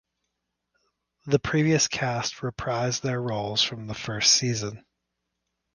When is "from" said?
3.61-3.85